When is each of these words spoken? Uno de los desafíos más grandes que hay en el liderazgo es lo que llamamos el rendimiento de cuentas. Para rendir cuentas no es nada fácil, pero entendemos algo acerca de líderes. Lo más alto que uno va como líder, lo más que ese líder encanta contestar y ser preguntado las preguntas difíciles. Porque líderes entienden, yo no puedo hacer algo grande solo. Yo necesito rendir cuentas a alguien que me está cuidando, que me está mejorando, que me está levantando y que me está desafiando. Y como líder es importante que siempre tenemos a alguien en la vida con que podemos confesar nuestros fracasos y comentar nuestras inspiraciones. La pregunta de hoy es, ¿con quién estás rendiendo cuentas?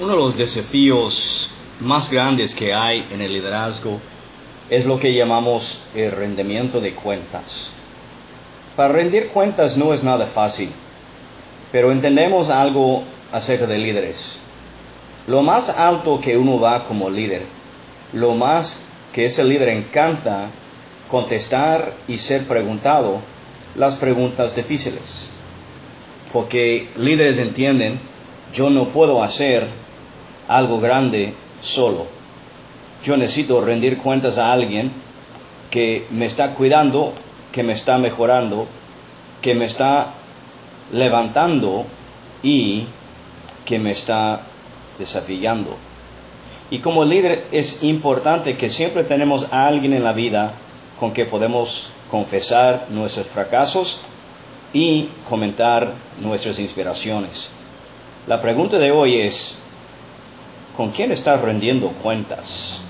Uno 0.00 0.12
de 0.12 0.18
los 0.18 0.38
desafíos 0.38 1.50
más 1.80 2.10
grandes 2.10 2.54
que 2.54 2.72
hay 2.72 3.06
en 3.10 3.20
el 3.20 3.30
liderazgo 3.30 4.00
es 4.70 4.86
lo 4.86 4.98
que 4.98 5.12
llamamos 5.12 5.80
el 5.94 6.12
rendimiento 6.12 6.80
de 6.80 6.94
cuentas. 6.94 7.72
Para 8.74 8.94
rendir 8.94 9.28
cuentas 9.28 9.76
no 9.76 9.92
es 9.92 10.02
nada 10.02 10.24
fácil, 10.24 10.70
pero 11.72 11.92
entendemos 11.92 12.48
algo 12.48 13.02
acerca 13.32 13.66
de 13.66 13.76
líderes. 13.76 14.38
Lo 15.26 15.42
más 15.42 15.68
alto 15.68 16.20
que 16.20 16.38
uno 16.38 16.58
va 16.58 16.84
como 16.84 17.10
líder, 17.10 17.42
lo 18.14 18.34
más 18.34 18.84
que 19.12 19.26
ese 19.26 19.44
líder 19.44 19.68
encanta 19.68 20.48
contestar 21.08 21.92
y 22.08 22.16
ser 22.16 22.46
preguntado 22.46 23.18
las 23.76 23.96
preguntas 23.96 24.56
difíciles. 24.56 25.28
Porque 26.32 26.88
líderes 26.96 27.36
entienden, 27.36 28.00
yo 28.54 28.70
no 28.70 28.88
puedo 28.88 29.22
hacer 29.22 29.81
algo 30.56 30.80
grande 30.80 31.34
solo. 31.60 32.06
Yo 33.04 33.16
necesito 33.16 33.60
rendir 33.60 33.98
cuentas 33.98 34.38
a 34.38 34.52
alguien 34.52 34.92
que 35.70 36.06
me 36.10 36.26
está 36.26 36.54
cuidando, 36.54 37.12
que 37.50 37.62
me 37.62 37.72
está 37.72 37.98
mejorando, 37.98 38.66
que 39.40 39.54
me 39.54 39.64
está 39.64 40.12
levantando 40.92 41.86
y 42.42 42.84
que 43.64 43.78
me 43.78 43.90
está 43.90 44.42
desafiando. 44.98 45.76
Y 46.70 46.78
como 46.78 47.04
líder 47.04 47.44
es 47.52 47.82
importante 47.82 48.56
que 48.56 48.68
siempre 48.68 49.04
tenemos 49.04 49.46
a 49.50 49.66
alguien 49.66 49.92
en 49.92 50.04
la 50.04 50.12
vida 50.12 50.52
con 50.98 51.12
que 51.12 51.24
podemos 51.24 51.90
confesar 52.10 52.86
nuestros 52.90 53.26
fracasos 53.26 54.02
y 54.72 55.08
comentar 55.28 55.92
nuestras 56.20 56.58
inspiraciones. 56.58 57.50
La 58.26 58.40
pregunta 58.40 58.78
de 58.78 58.92
hoy 58.92 59.16
es, 59.16 59.58
¿con 60.76 60.90
quién 60.90 61.12
estás 61.12 61.40
rendiendo 61.40 61.88
cuentas? 61.88 62.84